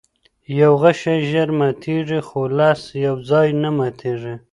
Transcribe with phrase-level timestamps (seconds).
[0.59, 4.35] یوه غشی ژر ماتیږي، خو لس یوځای نه ماتیږي.